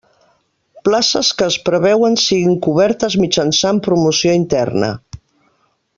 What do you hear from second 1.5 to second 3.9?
es preveuen siguin cobertes mitjançant